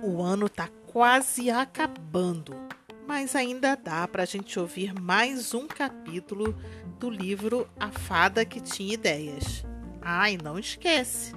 O 0.00 0.22
ano 0.22 0.48
tá 0.48 0.68
quase 0.86 1.50
acabando, 1.50 2.54
mas 3.06 3.34
ainda 3.34 3.74
dá 3.74 4.06
para 4.06 4.22
a 4.22 4.26
gente 4.26 4.58
ouvir 4.60 4.94
mais 4.94 5.52
um 5.52 5.66
capítulo 5.66 6.56
do 7.00 7.10
livro 7.10 7.68
A 7.78 7.90
Fada 7.90 8.44
que 8.44 8.60
Tinha 8.60 8.94
Ideias. 8.94 9.64
E 10.30 10.42
não 10.42 10.58
esquece, 10.58 11.34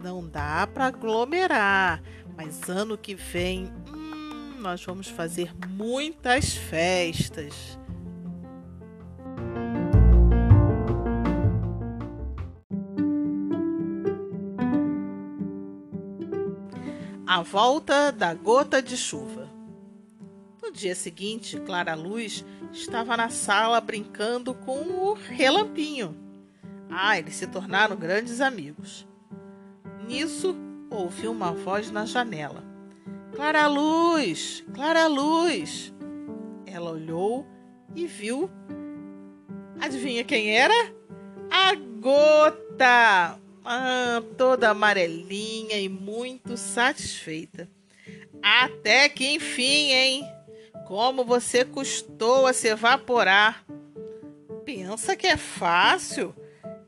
não 0.00 0.24
dá 0.24 0.64
para 0.66 0.86
aglomerar, 0.86 2.00
mas 2.36 2.68
ano 2.68 2.96
que 2.96 3.16
vem 3.16 3.72
hum, 3.92 4.60
nós 4.60 4.84
vamos 4.84 5.08
fazer 5.08 5.52
muitas 5.68 6.54
festas. 6.54 7.78
A 17.34 17.42
volta 17.42 18.12
da 18.12 18.32
gota 18.32 18.80
de 18.80 18.96
chuva. 18.96 19.50
No 20.62 20.70
dia 20.70 20.94
seguinte, 20.94 21.58
Clara 21.58 21.96
Luz 21.96 22.44
estava 22.72 23.16
na 23.16 23.28
sala 23.28 23.80
brincando 23.80 24.54
com 24.54 24.82
o 24.82 25.14
Relampinho. 25.14 26.16
Ah, 26.88 27.18
eles 27.18 27.34
se 27.34 27.48
tornaram 27.48 27.96
grandes 27.96 28.40
amigos. 28.40 29.04
Nisso, 30.06 30.54
ouviu 30.88 31.32
uma 31.32 31.50
voz 31.50 31.90
na 31.90 32.06
janela. 32.06 32.62
Clara 33.34 33.66
Luz! 33.66 34.64
Clara 34.72 35.08
Luz! 35.08 35.92
Ela 36.64 36.92
olhou 36.92 37.44
e 37.96 38.06
viu. 38.06 38.48
Adivinha 39.80 40.22
quem 40.22 40.56
era? 40.56 40.94
A 41.50 41.74
gota! 41.74 43.40
Ah, 43.64 44.22
toda 44.36 44.70
amarelinha 44.70 45.78
e 45.78 45.88
muito 45.88 46.56
satisfeita. 46.56 47.68
Até 48.42 49.08
que 49.08 49.26
enfim, 49.26 49.90
hein? 49.92 50.28
Como 50.86 51.24
você 51.24 51.64
custou 51.64 52.46
a 52.46 52.52
se 52.52 52.68
evaporar. 52.68 53.64
Pensa 54.64 55.16
que 55.16 55.26
é 55.26 55.36
fácil? 55.36 56.34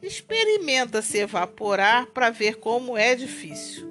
Experimenta 0.03 1.01
se 1.01 1.19
evaporar 1.19 2.07
para 2.07 2.31
ver 2.31 2.57
como 2.57 2.97
é 2.97 3.15
difícil. 3.15 3.87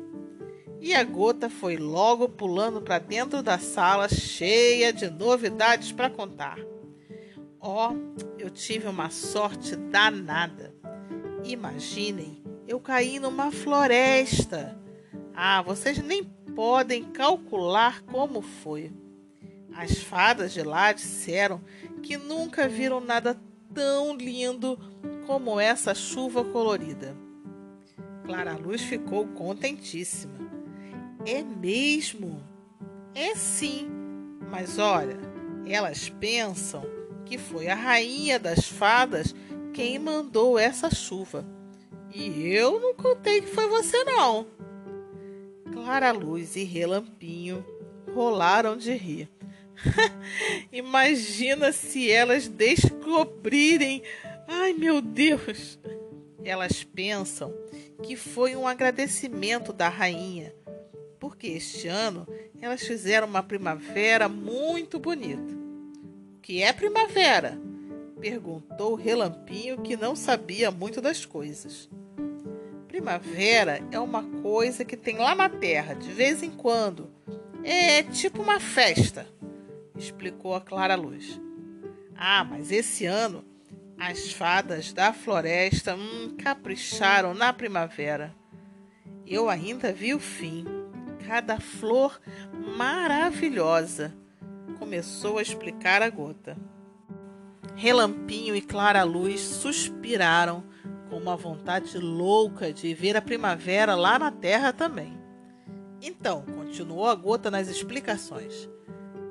E 0.80 0.94
a 0.94 1.04
gota 1.04 1.50
foi 1.50 1.78
logo 1.78 2.30
pulando 2.30 2.80
para 2.80 3.00
dentro 3.00 3.42
da 3.42 3.58
sala, 3.58 4.08
cheia 4.08 4.94
de 4.94 5.10
novidades 5.10 5.92
para 5.92 6.12
contar. 6.12 6.60
Ó, 7.60 7.92
oh, 7.92 7.96
eu 8.38 8.52
tive 8.52 8.88
uma 8.88 9.10
sorte 9.10 9.76
danada. 9.76 10.76
Imaginem 11.44 12.46
eu 12.68 12.80
caí 12.80 13.20
numa 13.20 13.52
floresta. 13.52 14.78
Ah, 15.34 15.62
vocês 15.62 15.98
nem 16.00 16.24
podem 16.24 17.04
calcular 17.04 18.02
como 18.04 18.42
foi. 18.42 18.92
As 19.76 20.00
fadas 20.00 20.54
de 20.54 20.64
lá 20.64 20.94
disseram 20.94 21.62
que 22.02 22.18
nunca 22.18 22.68
viram 22.68 23.02
nada 23.02 23.38
tão 23.74 24.16
lindo 24.16 24.80
como 25.28 25.60
essa 25.60 25.94
chuva 25.94 26.44
colorida. 26.46 27.16
Clara 28.24 28.56
Luz 28.56 28.82
ficou 28.82 29.28
contentíssima. 29.28 30.34
É 31.26 31.44
mesmo? 31.44 32.42
É 33.14 33.36
sim. 33.36 33.88
Mas 34.50 34.80
olha, 34.80 35.18
elas 35.68 36.10
pensam 36.10 36.84
que 37.26 37.38
foi 37.38 37.68
a 37.68 37.76
rainha 37.76 38.40
das 38.40 38.68
fadas 38.68 39.36
quem 39.74 40.00
mandou 40.00 40.58
essa 40.58 40.90
chuva. 40.90 41.46
E 42.14 42.54
eu 42.54 42.80
não 42.80 42.94
contei 42.94 43.42
que 43.42 43.48
foi 43.48 43.68
você, 43.68 44.04
não. 44.04 44.48
Clara 45.72 46.12
Luz 46.12 46.56
e 46.56 46.64
Relampinho 46.64 47.66
rolaram 48.14 48.78
de 48.78 48.94
rir. 48.94 49.30
Imagina 50.72 51.72
se 51.72 52.10
elas 52.10 52.48
descobrirem. 52.48 54.02
Ai, 54.48 54.74
meu 54.74 55.02
Deus! 55.02 55.80
Elas 56.44 56.84
pensam 56.84 57.54
que 58.04 58.16
foi 58.16 58.56
um 58.56 58.68
agradecimento 58.68 59.74
da 59.74 59.90
rainha, 59.90 60.54
porque 61.20 61.48
este 61.48 61.88
ano 61.88 62.28
elas 62.62 62.82
fizeram 62.82 63.28
uma 63.28 63.44
primavera 63.44 64.30
muito 64.30 65.00
bonita. 65.00 65.54
O 66.36 66.40
que 66.42 66.62
é 66.62 66.72
primavera? 66.72 67.60
Perguntou 68.26 68.96
Relampinho, 68.96 69.84
que 69.84 69.96
não 69.96 70.16
sabia 70.16 70.72
muito 70.72 71.00
das 71.00 71.28
coisas. 71.28 71.88
Primavera 72.88 73.84
é 73.92 74.00
uma 74.00 74.24
coisa 74.42 74.84
que 74.84 74.98
tem 74.98 75.20
lá 75.20 75.36
na 75.36 75.48
Terra, 75.48 75.94
de 75.94 76.12
vez 76.12 76.42
em 76.42 76.50
quando. 76.50 77.08
É 77.64 78.02
tipo 78.02 78.42
uma 78.42 78.60
festa, 78.60 79.28
explicou 79.96 80.56
a 80.56 80.62
Clara 80.62 80.96
Luz. 80.96 81.40
Ah, 82.16 82.44
mas 82.44 82.72
esse 82.72 83.06
ano 83.06 83.46
as 83.96 84.32
fadas 84.32 84.92
da 84.92 85.14
floresta 85.14 85.96
hum, 85.96 86.36
capricharam 86.36 87.36
na 87.36 87.54
primavera. 87.54 88.36
Eu 89.28 89.52
ainda 89.52 89.94
vi 89.94 90.16
o 90.16 90.20
fim. 90.20 90.66
Cada 91.28 91.60
flor 91.60 92.20
maravilhosa. 92.76 94.16
Começou 94.80 95.38
a 95.38 95.44
explicar 95.44 96.02
a 96.02 96.10
gota. 96.10 96.58
Relampinho 97.76 98.56
e 98.56 98.62
Clara 98.62 99.04
Luz 99.04 99.42
suspiraram 99.42 100.64
com 101.10 101.18
uma 101.18 101.36
vontade 101.36 101.98
louca 101.98 102.72
de 102.72 102.94
ver 102.94 103.18
a 103.18 103.22
primavera 103.22 103.96
lá 103.96 104.18
na 104.18 104.32
terra 104.32 104.72
também. 104.72 105.20
Então, 106.02 106.44
continuou 106.44 107.08
a 107.08 107.16
gota 107.16 107.52
nas 107.52 107.68
explicações. 107.68 108.70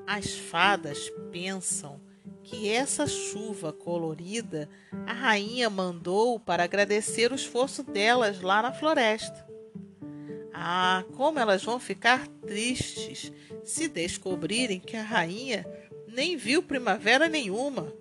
As 0.06 0.34
fadas 0.34 1.10
pensam 1.32 2.00
que 2.42 2.68
essa 2.68 3.06
chuva 3.06 3.72
colorida 3.72 4.68
a 5.06 5.12
rainha 5.12 5.70
mandou 5.70 6.38
para 6.38 6.64
agradecer 6.64 7.32
o 7.32 7.34
esforço 7.34 7.82
delas 7.82 8.42
lá 8.42 8.60
na 8.60 8.72
floresta. 8.72 9.46
Ah, 10.52 11.04
como 11.16 11.38
elas 11.38 11.64
vão 11.64 11.80
ficar 11.80 12.28
tristes 12.46 13.32
se 13.64 13.88
descobrirem 13.88 14.78
que 14.78 14.96
a 14.96 15.02
rainha 15.02 15.66
nem 16.06 16.36
viu 16.36 16.62
primavera 16.62 17.28
nenhuma. 17.28 17.92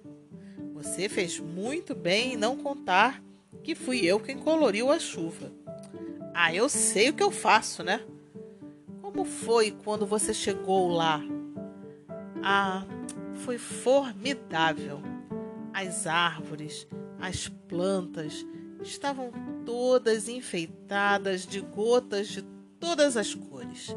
Você 0.84 1.08
fez 1.08 1.40
muito 1.40 1.96
bem 1.96 2.34
em 2.34 2.38
não 2.38 2.58
contar 2.58 3.24
que 3.64 3.74
fui 3.74 4.06
eu 4.06 4.20
quem 4.20 4.38
coloriu 4.38 4.92
a 4.92 5.00
chuva. 5.00 5.50
Ah, 6.34 6.54
eu 6.54 6.68
sei 6.68 7.10
o 7.10 7.14
que 7.14 7.24
eu 7.24 7.32
faço, 7.32 7.84
né? 7.84 8.02
Como 9.02 9.24
foi 9.24 9.72
quando 9.72 10.06
você 10.06 10.34
chegou 10.34 10.90
lá? 10.90 11.22
Ah, 12.44 12.84
foi 13.34 13.58
formidável. 13.58 15.02
As 15.74 16.06
árvores, 16.06 16.86
as 17.18 17.48
plantas 17.48 18.46
estavam 18.82 19.32
todas 19.66 20.28
enfeitadas 20.28 21.48
de 21.48 21.62
gotas 21.62 22.28
de 22.28 22.42
todas 22.78 23.16
as 23.16 23.34
cores. 23.34 23.96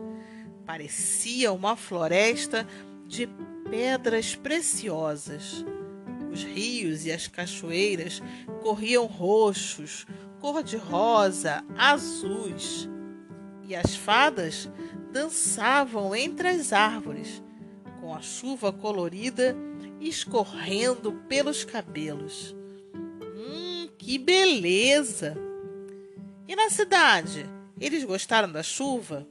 Parecia 0.65 1.53
uma 1.53 1.75
floresta 1.75 2.65
de 3.09 3.29
pedras 3.69 4.37
preciosas. 4.37 5.65
Os 6.37 6.45
rios 6.45 7.07
e 7.07 7.13
as 7.13 7.27
cachoeiras 7.27 8.21
corriam 8.61 9.07
roxos, 9.07 10.07
cor-de-rosa, 10.39 11.65
azuis. 11.75 12.87
E 13.67 13.75
as 13.75 13.97
fadas 13.97 14.69
dançavam 15.11 16.15
entre 16.15 16.49
as 16.49 16.75
árvores, 16.75 17.43
com 18.03 18.15
a 18.15 18.21
chuva 18.21 18.71
colorida 18.71 19.57
escorrendo 19.99 21.11
pelos 21.27 21.65
cabelos. 21.65 22.55
Hum, 22.95 23.89
que 23.97 24.19
beleza! 24.19 25.39
E 26.47 26.55
na 26.55 26.69
cidade, 26.69 27.47
eles 27.81 28.05
gostaram 28.05 28.53
da 28.53 28.63
chuva? 28.63 29.27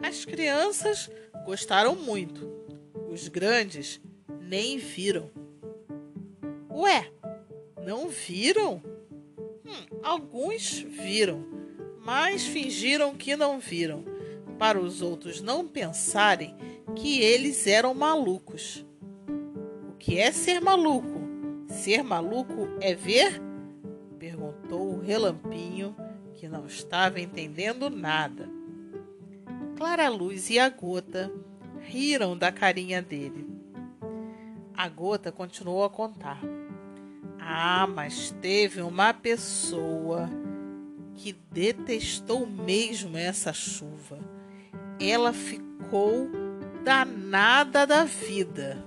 As 0.00 0.24
crianças 0.24 1.08
gostaram 1.46 1.94
muito. 1.94 2.50
Os 3.08 3.28
grandes 3.28 4.00
nem 4.40 4.78
viram. 4.78 5.30
Ué, 6.78 7.10
não 7.84 8.08
viram? 8.08 8.80
Hum, 9.66 9.98
alguns 10.00 10.78
viram, 10.78 11.44
mas 12.04 12.46
fingiram 12.46 13.16
que 13.16 13.34
não 13.34 13.58
viram, 13.58 14.04
para 14.60 14.78
os 14.78 15.02
outros 15.02 15.40
não 15.40 15.66
pensarem 15.66 16.54
que 16.94 17.20
eles 17.20 17.66
eram 17.66 17.94
malucos. 17.94 18.86
O 19.88 19.96
que 19.98 20.20
é 20.20 20.30
ser 20.30 20.60
maluco? 20.60 21.18
Ser 21.66 22.04
maluco 22.04 22.68
é 22.80 22.94
ver? 22.94 23.42
perguntou 24.20 24.94
o 24.94 25.00
Relampinho, 25.00 25.96
que 26.34 26.48
não 26.48 26.64
estava 26.64 27.18
entendendo 27.18 27.90
nada. 27.90 28.48
Clara 29.76 30.08
Luz 30.08 30.48
e 30.48 30.60
a 30.60 30.68
Gota 30.68 31.28
riram 31.80 32.38
da 32.38 32.52
carinha 32.52 33.02
dele. 33.02 33.48
A 34.78 34.88
Gota 34.88 35.32
continuou 35.32 35.82
a 35.82 35.90
contar. 35.90 36.40
Ah, 37.50 37.86
mas 37.86 38.30
teve 38.42 38.82
uma 38.82 39.14
pessoa 39.14 40.28
que 41.14 41.32
detestou 41.50 42.46
mesmo 42.46 43.16
essa 43.16 43.54
chuva. 43.54 44.18
Ela 45.00 45.32
ficou 45.32 46.28
danada 46.84 47.86
da 47.86 48.04
vida. 48.04 48.84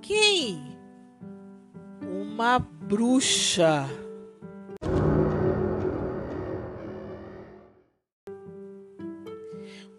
Quem? 0.00 0.78
Uma 2.00 2.58
bruxa. 2.58 3.86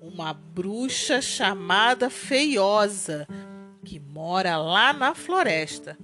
Uma 0.02 0.34
bruxa 0.34 1.22
chamada 1.22 2.10
Feiosa, 2.10 3.28
que 3.84 4.00
mora 4.00 4.58
lá 4.58 4.94
na 4.94 5.14
floresta. 5.14 5.98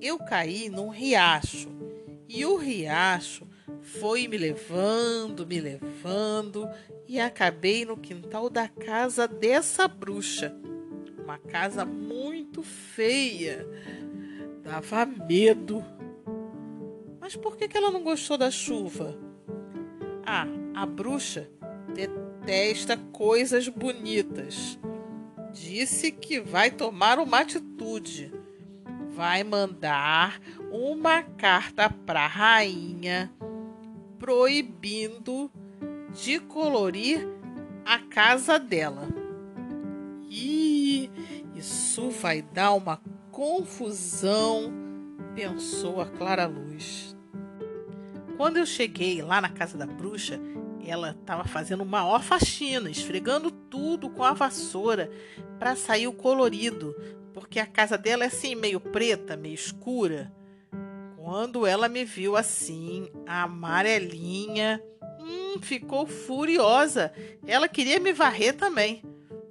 Eu 0.00 0.18
caí 0.18 0.68
num 0.68 0.88
riacho 0.88 1.68
e 2.28 2.44
o 2.44 2.56
riacho 2.56 3.46
foi 3.82 4.28
me 4.28 4.36
levando, 4.36 5.46
me 5.46 5.60
levando 5.60 6.68
e 7.06 7.18
acabei 7.18 7.84
no 7.84 7.96
quintal 7.96 8.50
da 8.50 8.68
casa 8.68 9.26
dessa 9.26 9.88
bruxa. 9.88 10.54
Uma 11.24 11.38
casa 11.38 11.84
muito 11.84 12.62
feia. 12.62 13.66
Dava 14.62 15.06
medo. 15.06 15.84
Mas 17.20 17.34
por 17.34 17.56
que, 17.56 17.76
ela 17.76 17.90
não 17.90 18.02
gostou 18.02 18.36
da 18.36 18.50
chuva? 18.50 19.18
Ah, 20.24 20.46
a 20.74 20.86
bruxa 20.86 21.50
detesta 21.94 22.96
coisas 23.12 23.68
bonitas. 23.68 24.78
Disse 25.60 26.12
que 26.12 26.40
vai 26.40 26.70
tomar 26.70 27.18
uma 27.18 27.40
atitude. 27.40 28.32
Vai 29.10 29.42
mandar 29.42 30.40
uma 30.70 31.22
carta 31.22 31.90
para 31.90 32.24
a 32.24 32.28
rainha 32.28 33.32
proibindo 34.18 35.50
de 36.22 36.38
colorir 36.40 37.26
a 37.84 37.98
casa 37.98 38.58
dela. 38.58 39.08
E 40.28 41.10
isso 41.56 42.10
vai 42.10 42.42
dar 42.42 42.72
uma 42.74 43.00
confusão, 43.30 44.72
pensou 45.34 46.00
a 46.00 46.06
Clara 46.06 46.46
Luz. 46.46 47.16
Quando 48.36 48.58
eu 48.58 48.66
cheguei 48.66 49.20
lá 49.22 49.40
na 49.40 49.48
casa 49.48 49.76
da 49.76 49.86
bruxa, 49.86 50.38
ela 50.84 51.10
estava 51.10 51.44
fazendo 51.44 51.84
maior 51.84 52.22
faxina, 52.22 52.90
esfregando 52.90 53.50
tudo 53.50 54.10
com 54.10 54.22
a 54.22 54.32
vassoura 54.32 55.10
para 55.58 55.76
sair 55.76 56.06
o 56.06 56.12
colorido, 56.12 56.94
porque 57.32 57.60
a 57.60 57.66
casa 57.66 57.96
dela 57.98 58.24
é 58.24 58.26
assim 58.26 58.54
meio 58.54 58.80
preta, 58.80 59.36
meio 59.36 59.54
escura. 59.54 60.32
Quando 61.16 61.66
ela 61.66 61.88
me 61.88 62.04
viu 62.04 62.36
assim, 62.36 63.10
amarelinha, 63.26 64.82
hum, 65.20 65.60
ficou 65.60 66.06
furiosa. 66.06 67.12
Ela 67.46 67.68
queria 67.68 68.00
me 68.00 68.12
varrer 68.12 68.56
também. 68.56 69.02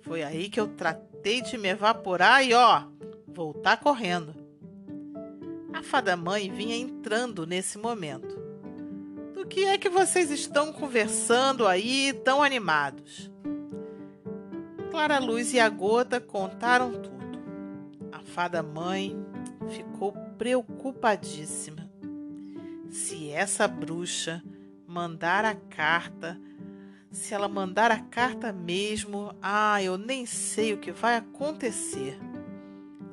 Foi 0.02 0.24
aí 0.24 0.50
que 0.50 0.60
eu 0.60 0.68
tratei 0.68 1.42
de 1.42 1.58
me 1.58 1.70
evaporar 1.70 2.44
e 2.44 2.54
ó, 2.54 2.84
voltar 3.28 3.78
correndo. 3.78 4.34
A 5.74 5.84
fada 5.84 6.18
mãe 6.18 6.52
vinha 6.52 6.76
entrando 6.76 7.46
nesse 7.46 7.78
momento. 7.78 8.37
Que 9.50 9.66
é 9.66 9.78
que 9.78 9.90
vocês 9.90 10.30
estão 10.30 10.72
conversando 10.74 11.66
aí 11.66 12.14
tão 12.24 12.44
animados? 12.44 13.32
Clara 14.92 15.20
Luz 15.20 15.54
e 15.54 15.60
a 15.60 15.70
Gota 15.70 16.20
contaram 16.20 16.92
tudo. 16.92 17.40
A 18.12 18.20
fada 18.20 18.62
mãe 18.62 19.16
ficou 19.70 20.12
preocupadíssima. 20.38 21.90
Se 22.90 23.30
essa 23.30 23.68
bruxa 23.68 24.44
mandar 24.86 25.46
a 25.46 25.56
carta, 25.56 26.40
se 27.12 27.34
ela 27.34 27.48
mandar 27.48 27.92
a 27.92 28.00
carta 28.00 28.52
mesmo, 28.52 29.34
ah, 29.42 29.82
eu 29.82 29.98
nem 29.98 30.26
sei 30.26 30.74
o 30.74 30.78
que 30.78 30.92
vai 30.92 31.16
acontecer. 31.16 32.20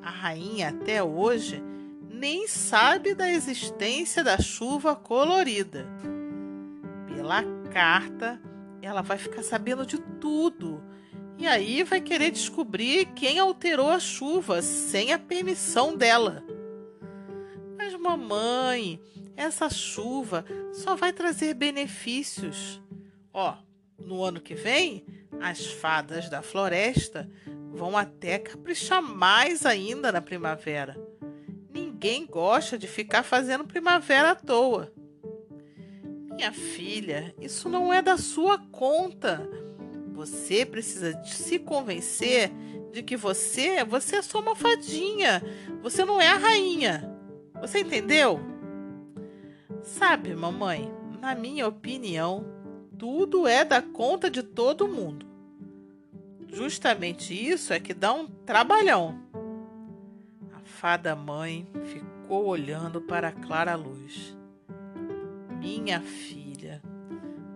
A 0.03 0.11
rainha 0.11 0.69
até 0.69 1.03
hoje 1.03 1.63
nem 2.11 2.47
sabe 2.47 3.15
da 3.15 3.31
existência 3.31 4.23
da 4.23 4.39
chuva 4.39 4.95
colorida. 4.95 5.87
Pela 7.25 7.43
carta, 7.73 8.39
ela 8.83 9.01
vai 9.01 9.17
ficar 9.17 9.43
sabendo 9.43 9.87
de 9.87 9.97
tudo. 10.21 10.85
E 11.39 11.47
aí 11.47 11.83
vai 11.83 11.99
querer 11.99 12.31
descobrir 12.31 13.07
quem 13.15 13.39
alterou 13.39 13.89
a 13.89 13.99
chuva 13.99 14.61
sem 14.61 15.11
a 15.11 15.19
permissão 15.19 15.97
dela. 15.97 16.45
Mas, 17.79 17.95
mamãe, 17.95 19.01
essa 19.35 19.71
chuva 19.71 20.45
só 20.75 20.97
vai 20.97 21.15
trazer 21.15 21.55
benefícios. 21.55 22.83
Ó, 23.33 23.57
no 23.99 24.23
ano 24.23 24.39
que 24.39 24.55
vem, 24.55 25.07
as 25.41 25.65
fadas 25.65 26.29
da 26.29 26.43
floresta 26.43 27.27
vão 27.73 27.97
até 27.97 28.39
caprichar 28.39 29.01
mais 29.01 29.65
ainda 29.65 30.13
na 30.13 30.21
primavera. 30.21 30.95
Ninguém 31.73 32.27
gosta 32.27 32.77
de 32.77 32.87
ficar 32.87 33.23
fazendo 33.23 33.65
primavera 33.65 34.33
à 34.33 34.35
toa. 34.35 34.93
Minha 36.35 36.53
filha, 36.53 37.35
isso 37.41 37.69
não 37.69 37.93
é 37.93 38.03
da 38.03 38.17
sua 38.17 38.59
conta. 38.59 39.49
Você 40.13 40.67
precisa 40.67 41.23
se 41.25 41.59
convencer 41.61 42.51
de 42.93 43.03
que 43.03 43.17
você, 43.17 43.85
você 43.85 44.17
é 44.17 44.23
só 44.23 44.41
uma 44.41 44.57
fadinha. 44.57 45.43
Você 45.81 46.05
não 46.05 46.21
é 46.21 46.29
a 46.29 46.37
rainha. 46.37 47.11
Você 47.61 47.81
entendeu? 47.81 48.41
Sabe, 49.83 50.35
mamãe, 50.35 50.93
na 51.21 51.35
minha 51.35 51.69
opinião, 51.69 52.45
tudo 52.99 53.47
é 53.47 53.65
da 53.65 53.81
conta 53.81 54.29
de 54.29 54.43
todo 54.43 54.89
mundo. 54.89 55.27
Justamente 56.49 57.33
isso 57.33 57.73
é 57.73 57.79
que 57.79 57.95
dá 57.95 58.13
um 58.13 58.27
trabalhão. 58.27 59.21
A 60.53 60.61
fada 60.61 61.15
mãe 61.15 61.67
ficou 61.85 62.47
olhando 62.47 63.01
para 63.01 63.29
a 63.29 63.33
clara 63.33 63.75
luz. 63.75 64.37
Minha 65.65 66.03
filha, 66.03 66.83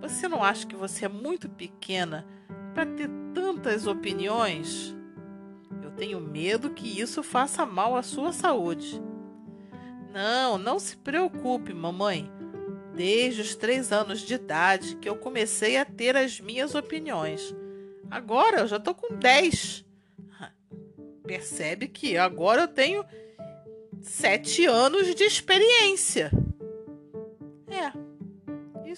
você 0.01 0.29
não 0.29 0.43
acha 0.43 0.67
que 0.67 0.75
você 0.75 1.05
é 1.05 1.09
muito 1.11 1.47
pequena 1.47 2.27
para 2.73 2.87
ter 2.87 3.11
tantas 3.35 3.87
opiniões? 3.87 4.97
Eu 5.83 5.91
tenho 5.91 6.19
medo 6.19 6.71
que 6.71 6.99
isso 6.99 7.23
faça 7.23 7.67
mal 7.67 7.95
à 7.95 8.03
sua 8.03 8.33
saúde. 8.33 8.99
Não, 10.11 10.57
não 10.57 10.79
se 10.79 10.97
preocupe, 10.97 11.75
mamãe. 11.75 12.33
Desde 12.95 13.43
os 13.43 13.55
três 13.55 13.93
anos 13.93 14.21
de 14.21 14.33
idade 14.33 14.97
que 14.97 15.07
eu 15.07 15.17
comecei 15.17 15.77
a 15.77 15.85
ter 15.85 16.17
as 16.17 16.41
minhas 16.41 16.75
opiniões. 16.75 17.55
Agora 18.11 18.61
eu 18.61 18.67
já 18.67 18.81
tô 18.81 18.95
com 18.95 19.17
dez. 19.17 19.85
Percebe 21.27 21.89
que 21.89 22.17
agora 22.17 22.63
eu 22.63 22.69
tenho 22.69 23.05
sete 24.01 24.65
anos 24.65 25.15
de 25.15 25.25
experiência. 25.25 26.31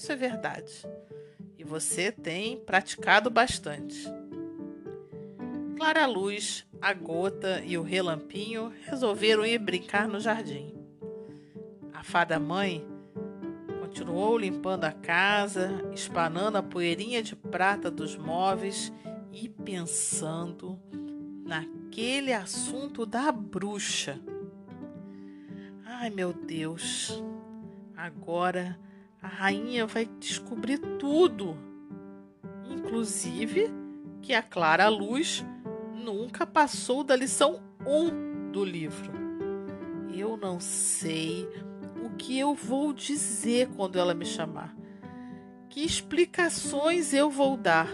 Isso 0.01 0.13
é 0.13 0.17
verdade. 0.17 0.89
E 1.59 1.63
você 1.63 2.11
tem 2.11 2.57
praticado 2.57 3.29
bastante. 3.29 4.09
Clara 5.77 6.07
Luz, 6.07 6.67
a 6.81 6.95
Gota 6.95 7.61
e 7.67 7.77
o 7.77 7.83
Relampinho 7.83 8.73
resolveram 8.87 9.45
ir 9.45 9.59
brincar 9.59 10.09
no 10.09 10.19
jardim. 10.19 10.75
A 11.93 12.03
fada 12.03 12.41
mãe 12.41 12.83
continuou 13.79 14.39
limpando 14.39 14.85
a 14.85 14.93
casa, 14.93 15.69
espanando 15.93 16.57
a 16.57 16.63
poeirinha 16.63 17.23
de 17.23 17.37
prata 17.37 17.91
dos 17.91 18.17
móveis 18.17 18.91
e 19.31 19.51
pensando 19.51 20.81
naquele 21.45 22.33
assunto 22.33 23.05
da 23.05 23.31
bruxa. 23.31 24.19
Ai 25.85 26.09
meu 26.09 26.33
Deus, 26.33 27.23
agora 27.95 28.79
a 29.23 29.29
rainha 29.29 29.87
vai 29.87 30.09
descobrir 30.19 30.79
tudo, 30.99 31.57
inclusive 32.71 33.71
que 34.23 34.35
a 34.35 34.43
Clara 34.43 34.89
Luz 34.89 35.45
nunca 35.95 36.47
passou 36.47 37.05
da 37.05 37.15
lição 37.15 37.63
1 37.87 38.51
do 38.51 38.65
livro. 38.65 39.13
Eu 40.13 40.37
não 40.37 40.59
sei 40.59 41.49
o 42.05 42.11
que 42.17 42.39
eu 42.39 42.55
vou 42.55 42.93
dizer 42.93 43.69
quando 43.77 43.99
ela 43.99 44.15
me 44.15 44.25
chamar? 44.25 44.75
Que 45.69 45.85
explicações 45.85 47.13
eu 47.13 47.31
vou 47.31 47.57
dar? 47.57 47.89